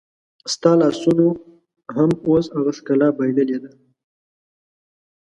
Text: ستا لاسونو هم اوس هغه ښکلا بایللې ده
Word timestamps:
ستا 0.53 0.71
لاسونو 0.81 1.27
هم 1.95 2.11
اوس 2.27 2.45
هغه 2.55 2.71
ښکلا 2.77 3.07
بایللې 3.17 3.57
ده 3.63 3.71